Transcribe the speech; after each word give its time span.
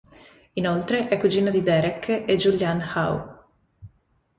Inoltre 0.53 1.09
è 1.09 1.19
cugino 1.19 1.51
di 1.51 1.61
Derek 1.61 2.23
e 2.25 2.35
Julianne 2.35 2.85
Hough. 2.95 3.45